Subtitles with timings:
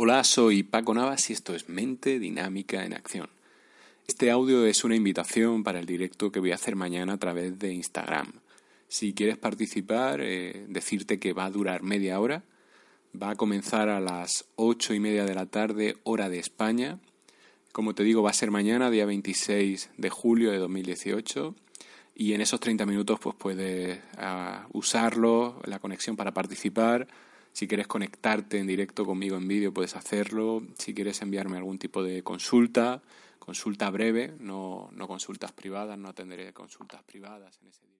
[0.00, 3.28] Hola, soy Paco Navas y esto es Mente Dinámica en Acción.
[4.06, 7.58] Este audio es una invitación para el directo que voy a hacer mañana a través
[7.58, 8.30] de Instagram.
[8.86, 12.44] Si quieres participar, eh, decirte que va a durar media hora.
[13.20, 17.00] Va a comenzar a las ocho y media de la tarde, hora de España.
[17.72, 21.56] Como te digo, va a ser mañana, día 26 de julio de 2018.
[22.14, 27.08] Y en esos 30 minutos pues puedes uh, usarlo, la conexión para participar
[27.58, 30.62] si quieres conectarte en directo conmigo en vídeo, puedes hacerlo.
[30.78, 33.02] Si quieres enviarme algún tipo de consulta,
[33.40, 37.98] consulta breve, no, no consultas privadas, no atenderé consultas privadas en ese día.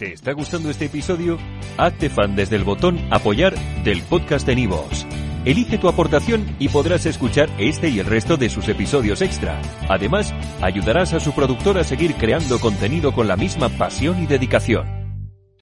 [0.00, 1.38] ¿Te está gustando este episodio?
[1.78, 5.06] Hazte fan desde el botón Apoyar del podcast de Nivos.
[5.44, 9.62] Elige tu aportación y podrás escuchar este y el resto de sus episodios extra.
[9.88, 14.99] Además, ayudarás a su productor a seguir creando contenido con la misma pasión y dedicación.